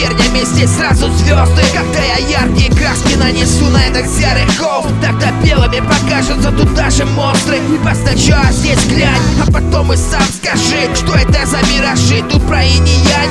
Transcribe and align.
тернями 0.00 0.44
здесь 0.44 0.70
сразу 0.70 1.10
звезды 1.12 1.62
Когда 1.74 2.00
я 2.00 2.42
яркие 2.42 2.70
краски 2.70 3.16
нанесу 3.16 3.66
на 3.66 3.86
этот 3.86 4.06
серый 4.10 4.46
холст. 4.58 4.88
Тогда 5.02 5.30
белыми 5.42 5.80
покажутся 5.80 6.50
тут 6.52 6.72
даже 6.74 7.04
монстры. 7.04 7.56
И 7.56 7.94
сначала 7.94 8.50
здесь 8.52 8.84
глянь, 8.86 9.20
а 9.46 9.50
потом 9.50 9.92
и 9.92 9.96
сам 9.96 10.22
скажи 10.22 10.88
Что 10.94 11.14
это 11.14 11.46
за 11.46 11.58
миражи, 11.72 12.22
тут 12.30 12.46
про 12.46 12.64
инь 12.64 12.80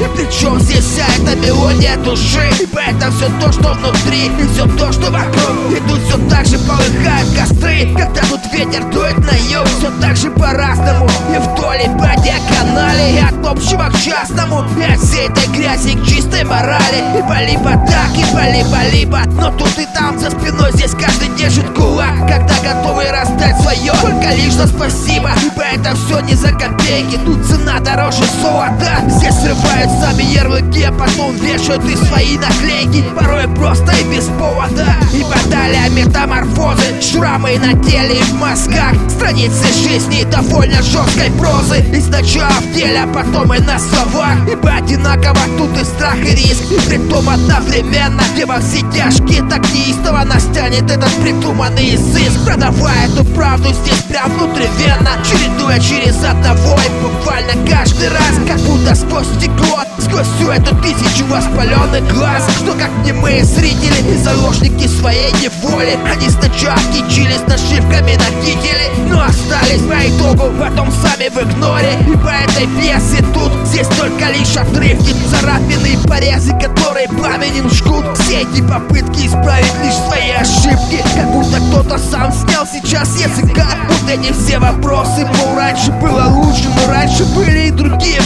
и 0.00 0.16
причем 0.16 0.58
здесь 0.60 0.84
вся 0.84 1.04
эта 1.18 1.36
мелодия 1.36 1.96
души? 1.98 2.50
И 2.58 2.64
это 2.64 3.10
все 3.12 3.28
то, 3.40 3.52
что 3.52 3.74
внутри, 3.74 4.26
и 4.26 4.48
все 4.52 4.66
то, 4.78 4.92
что 4.92 5.10
вокруг. 5.10 5.72
И 5.72 5.80
тут 5.88 6.00
все 6.06 6.18
так 6.28 6.46
же 6.46 6.58
полыхают 6.58 7.28
костры. 7.36 7.94
Когда 7.96 8.22
тут 8.22 8.40
ветер 8.52 8.84
дует 8.90 9.18
на 9.18 9.36
юг 9.52 9.66
Так 10.00 10.16
же 10.16 10.30
по-разному. 10.30 11.08
И 11.34 11.38
вдоль 11.38 11.82
и 11.82 11.88
по 11.88 12.20
диагонали 12.20 13.12
И 13.12 13.18
от 13.18 13.46
общего 13.46 13.90
к 13.90 14.00
частному. 14.00 14.64
И 14.78 14.82
от 14.82 14.98
всей 14.98 15.28
этой 15.28 15.46
грязи 15.48 15.96
к 15.96 16.04
чистой 16.06 16.44
морали. 16.44 17.18
И 17.18 17.22
по-либо 17.22 17.70
так, 17.86 18.10
и 18.16 18.24
по-либо-либо 18.32 19.20
Но 19.36 19.50
тут 19.52 19.78
и 19.78 19.86
там 19.94 20.18
за 20.18 20.30
спиной 20.30 20.72
здесь 20.72 20.92
каждый 20.92 21.28
держит 21.36 21.68
кулак. 21.74 22.18
Когда 22.28 22.54
готовы 22.62 23.04
раздать 23.10 23.60
свое 23.60 23.92
Только 24.00 24.34
лишь 24.34 24.54
за 24.54 24.66
спасибо. 24.66 25.30
Ибо 25.44 25.62
это 25.62 25.96
все 25.96 26.20
не 26.20 26.34
за 26.34 26.52
копейки. 26.52 27.18
Тут 27.24 27.44
цена 27.46 27.80
дороже 27.80 28.24
золота. 28.40 29.00
Здесь 29.08 29.34
срывают 29.34 29.90
сами 30.00 30.22
ярлыки 30.22 30.82
А 30.82 30.92
потом 30.92 31.34
вешают 31.36 31.84
и 31.84 31.96
свои 31.96 32.38
наклейки. 32.38 33.04
Порой 33.16 33.48
просто 33.48 33.92
и 33.92 34.04
без 34.04 34.26
повода. 34.26 34.86
Ибо 35.12 35.34
далее 35.50 35.88
метаморфозы 35.90 37.00
Шрамы 37.00 37.58
на 37.58 37.72
теле 37.82 38.20
и 38.20 38.22
в 38.22 38.34
мозгах. 38.34 38.94
Страницы 39.08 39.66
жизни 39.80 40.24
довольно 40.24 40.82
жесткой 40.82 41.30
прозы. 41.38 41.84
И 41.92 42.00
сначала 42.00 42.52
в 42.60 42.74
деле, 42.74 43.02
а 43.02 43.06
потом 43.06 43.52
и 43.54 43.58
на 43.60 43.78
словах. 43.78 44.36
Ибо 44.50 44.70
одинаково 44.70 45.40
тут 45.56 45.76
и 45.80 45.84
страх 45.84 46.16
и 46.16 46.34
риск. 46.34 46.64
И 46.70 46.78
притом 46.88 47.28
одновременно 47.28 48.22
Где 48.34 48.46
во 48.46 48.60
все 48.60 48.80
тяжкие 48.92 49.42
так 49.48 49.62
неистово 49.72 50.24
настянет 50.24 50.90
этот 50.90 51.12
придуманный 51.22 51.94
изыск. 51.94 52.44
Продавая 52.44 53.06
эту 53.08 53.24
правду 53.24 53.68
здесь 53.72 54.02
прям 54.08 54.30
внутривенно. 54.32 55.10
Чередуя 55.24 55.78
через 55.78 56.22
одного 56.24 56.78
и 56.78 57.02
буквально 57.02 57.52
каждый 57.68 58.08
раз 58.08 58.34
Как 58.46 58.58
будто 58.60 58.94
сквозь 58.94 59.26
стекло 59.38 59.84
Сквозь 60.10 60.26
всю 60.26 60.50
эту 60.50 60.74
тысячу 60.82 61.24
воспаленных 61.26 62.12
глаз. 62.12 62.42
Что 62.56 62.72
как 62.72 62.90
немые 63.04 63.44
зрители 63.44 64.12
и 64.12 64.16
заложники 64.16 64.88
своей 64.88 65.30
неволи. 65.34 65.96
Они 66.10 66.28
сначала 66.28 66.80
кичились 66.92 67.46
нашивками 67.46 68.16
на 68.16 68.44
кителе 68.44 68.90
Но 69.06 69.22
остались 69.22 69.82
по 69.82 70.08
итогу 70.08 70.52
потом 70.58 70.90
сами 70.90 71.28
в 71.28 71.38
игноре. 71.38 71.92
И 72.08 72.16
по 72.16 72.28
этой 72.28 72.66
пьесе 72.76 73.24
тут 73.32 73.52
здесь 73.68 73.86
только 73.86 74.30
лишь 74.30 74.56
отрывки 74.56 75.14
Царапины 75.30 75.94
и 75.94 76.08
порезы, 76.08 76.58
которые 76.58 77.06
пламенем 77.08 77.70
жгут. 77.70 78.04
Все 78.18 78.40
эти 78.40 78.62
попытки 78.62 79.28
исправить 79.28 79.74
лишь 79.84 79.94
свои 79.94 80.30
ошибки. 80.32 81.04
Как 81.14 81.30
будто 81.30 81.60
кто-то 81.60 81.98
сам 81.98 82.32
снял 82.32 82.66
сейчас 82.66 83.16
языка. 83.16 83.68
Вот 83.88 84.10
эти 84.10 84.32
все 84.32 84.58
вопросы, 84.58 85.24
мол, 85.36 85.54
раньше 85.54 85.92
было 85.92 86.24
лучше 86.30 86.68
Но 86.74 86.92
раньше 86.92 87.24
были 87.26 87.68
и 87.68 87.70
другие 87.70 88.19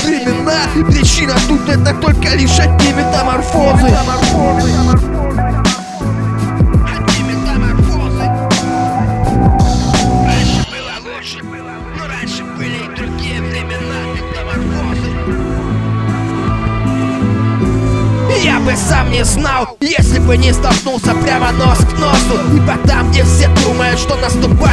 И 1.35 1.47
причина 1.47 1.49
тут 1.49 1.69
это 1.69 1.95
только 1.95 2.37
лишь 2.37 2.59
одни 2.59 2.93
метаморфозы. 2.93 3.85
Метаморфозы. 3.85 4.71
И 18.43 18.51
бы 18.65 18.77
сам 18.77 19.11
не 19.11 19.25
знал, 19.25 19.77
если 19.81 20.19
бы 20.19 20.37
не 20.37 20.53
столкнулся 20.53 21.15
прямо 21.15 21.51
нос 21.53 21.79
к 21.79 21.99
носу. 21.99 22.41
Ибо 22.57 22.77
там, 22.87 23.11
где 23.11 23.23
все 23.25 23.49
думают, 23.65 23.99
что 23.99 24.17
наступает 24.17 24.64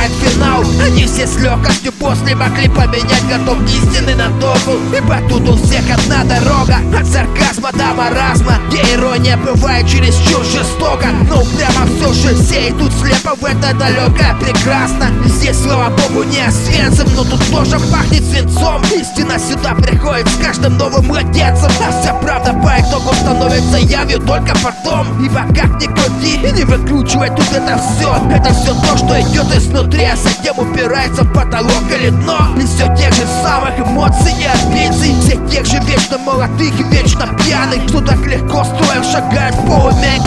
Они 0.84 1.06
все 1.06 1.28
с 1.28 1.38
легкостью 1.38 1.94
после 1.94 2.36
могли 2.36 2.68
поменять 2.68 3.28
готов 3.30 3.62
истины 3.66 4.16
на 4.16 4.30
дозу 4.40 4.80
Ибо 4.96 5.20
тут 5.30 5.48
у 5.48 5.56
всех 5.56 5.84
одна 5.90 6.24
дорога 6.24 6.78
От 6.98 7.06
сарказма 7.06 7.61
до 7.74 7.94
маразма. 7.94 8.56
Где 8.68 8.82
ирония 8.94 9.38
бывает 9.38 9.88
чересчур 9.88 10.44
жестоко 10.46 11.08
Но 11.30 11.44
прямо 11.44 11.86
все 11.86 12.14
же 12.14 12.36
все 12.36 12.70
идут 12.70 12.92
слепо 12.94 13.36
в 13.36 13.46
это 13.46 13.74
далекое 13.74 14.36
прекрасно. 14.40 15.08
Здесь, 15.26 15.62
слава 15.62 15.90
богу, 15.90 16.24
не 16.24 16.42
освенцем 16.42 17.08
Но 17.16 17.24
тут 17.24 17.46
тоже 17.52 17.80
пахнет 17.92 18.24
свинцом. 18.24 18.82
Истина 18.84 19.38
сюда 19.40 19.76
приходит 19.76 20.28
с 20.30 20.36
каждым 20.38 20.78
новым 20.78 21.08
младенцем. 21.08 21.72
А 21.86 22.02
вся 22.02 22.14
правда 22.16 22.54
по 22.54 22.80
итогу 22.80 23.14
становится 23.14 23.78
явью 23.78 24.20
только 24.20 24.54
потом. 24.64 25.24
Ибо 25.24 25.42
как 25.54 25.82
ни 25.82 25.88
крути 25.88 26.36
и 26.48 26.52
не 26.52 26.64
выкручивай 26.64 27.30
тут 27.30 27.52
это 27.52 27.78
все 27.78 28.16
Это 28.32 28.54
все 28.54 28.74
то, 28.74 28.98
что 28.98 29.22
идет 29.22 29.56
изнутри 29.56 30.06
А 30.06 30.16
затем 30.16 30.58
упирается 30.58 31.24
в 31.24 31.34
потолок 31.34 31.84
или 31.90 32.10
дно. 32.10 32.56
И 32.58 32.66
все 32.66 32.86
тех 32.96 33.14
же 33.14 33.26
самых 33.44 33.78
эмоций 33.80 34.34
и 34.40 34.46
амбиций 34.46 35.16
Все 35.22 35.38
тех 35.50 35.66
же 35.66 35.80
вечно 35.86 36.18
молодых 36.18 36.80
и 36.80 36.84
вечно 36.84 37.28
пьяных 37.38 37.61
Что 37.92 38.00
так 38.00 38.26
легко 38.26 38.64
строя 38.64 39.04
шагает 39.04 39.54
в 39.54 39.66
полуме 39.68 40.22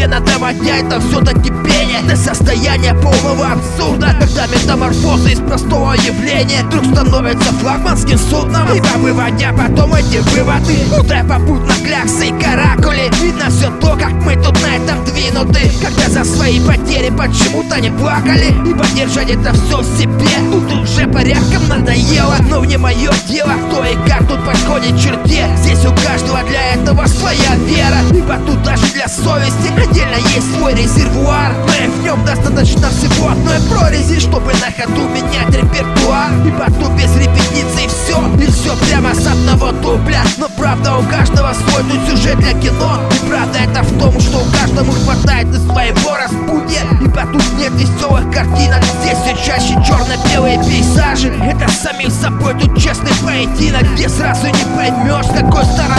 инквизиции 0.00 0.10
Постепенно 0.10 0.20
доводя 0.20 0.76
это 0.76 1.00
все 1.00 1.20
до 1.20 1.32
кипения 1.32 2.02
До 2.08 2.16
состояния 2.16 2.94
полного 2.94 3.52
абсурда 3.52 4.16
Когда 4.18 4.46
метаморфоза 4.46 5.28
из 5.30 5.40
простого 5.40 5.92
явления. 5.92 6.62
Вдруг 6.64 6.86
становится 6.86 7.52
флагманским 7.54 8.18
судном 8.18 8.68
И 8.74 8.80
выводя 8.98 9.52
потом 9.52 9.94
эти 9.94 10.18
выводы. 10.18 10.76
Утая 10.98 11.24
попутно 11.24 11.74
кляксы 11.84 12.28
и 12.28 12.32
каракули. 12.32 13.10
Видно 13.22 13.50
все 13.50 13.70
то, 13.80 13.96
как 13.96 14.12
мы 14.24 14.36
тут 14.36 14.60
на 14.62 14.76
этом 14.76 15.04
двинуты. 15.04 15.70
Когда 15.82 16.08
за 16.08 16.24
свои 16.24 16.60
потери 16.60 17.10
почему-то 17.10 17.80
не 17.80 17.90
плакали. 17.90 18.54
И 18.68 18.74
поддержать 18.74 19.30
это 19.30 19.52
все 19.52 19.78
в 19.78 19.98
себе 19.98 20.28
Тут 20.50 20.72
уже 20.72 21.06
порядком 21.06 21.68
надоело. 21.68 22.36
Но 22.48 22.64
не 22.64 22.76
мое 22.76 23.10
дело, 23.28 23.52
кто 23.68 23.84
и 23.84 23.94
как 24.08 24.26
тут 24.26 24.44
подходит 24.44 24.98
черте. 24.98 25.48
Здесь 25.58 25.84
у 25.84 25.92
каждого 26.06 26.42
для 26.44 26.74
этого 26.74 27.06
своя 27.06 27.54
вера. 27.56 27.98
Ибо 28.10 28.36
тут 28.46 28.62
даже 28.62 28.86
для 28.92 29.08
совести 29.08 29.70
отдельно 29.90 30.16
есть 30.34 30.54
свой 30.56 30.74
резервуар 30.74 31.52
и 31.82 31.86
в 31.88 32.02
нем 32.02 32.24
достаточно 32.24 32.88
всего 32.90 33.30
одной 33.30 33.58
прорези 33.70 34.20
Чтобы 34.20 34.52
на 34.52 34.70
ходу 34.70 35.08
менять 35.08 35.54
репертуар. 35.54 36.30
Ибо 36.46 36.66
тут 36.78 36.90
без 36.92 37.14
репетиций 37.16 37.88
все 37.88 38.18
И 38.38 38.50
все 38.50 38.76
прямо 38.86 39.14
с 39.14 39.26
одного 39.26 39.72
дубля. 39.72 40.22
Но 40.38 40.48
правда 40.56 40.96
у 40.96 41.02
каждого 41.04 41.52
свой 41.54 41.82
тут 41.84 42.08
сюжет 42.08 42.38
для 42.38 42.52
кино. 42.52 43.00
И 43.10 43.28
правда 43.28 43.58
это 43.58 43.82
в 43.82 43.98
том, 43.98 44.20
что 44.20 44.38
у 44.38 44.52
каждому 44.52 44.92
хватает 44.92 45.48
и 45.48 45.58
своего 45.58 46.16
распутья. 46.16 46.82
Ибо 47.00 47.22
тут 47.32 47.44
нет 47.58 47.72
веселых 47.72 48.30
картинок. 48.32 48.82
Здесь 49.02 49.18
все 49.18 49.36
чаще 49.44 49.74
черно-белые 49.86 50.58
пейзажи. 50.58 51.28
Это 51.28 51.70
самим 51.70 52.10
собой 52.10 52.54
тут 52.54 52.76
честный 52.80 53.12
поединок 53.24 53.82
Где 53.94 54.08
сразу 54.08 54.46
не 54.46 54.76
поймешь, 54.76 55.26
какой 55.26 55.64
стороны 55.64 55.89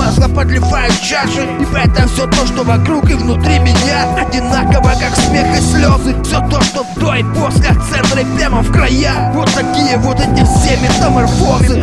масло 0.00 0.28
подливают 0.28 0.94
в 0.94 1.06
чаши 1.06 1.46
Ибо 1.60 1.78
это 1.78 2.08
все 2.08 2.26
то, 2.26 2.46
что 2.46 2.64
вокруг 2.64 3.10
и 3.10 3.14
внутри 3.14 3.58
меня 3.58 4.08
Одинаково, 4.16 4.92
как 4.98 5.14
смех 5.16 5.46
и 5.56 5.60
слезы 5.60 6.16
Все 6.22 6.40
то, 6.48 6.60
что 6.62 6.86
до 6.96 7.14
и 7.14 7.22
после, 7.22 7.68
от 7.68 7.82
центра 7.84 8.20
и 8.20 8.36
прямо 8.36 8.62
в 8.62 8.72
края. 8.72 9.32
Вот 9.34 9.50
такие 9.54 9.96
вот 9.98 10.18
эти 10.18 10.44
все 10.44 10.76
метаморфозы 10.76 11.80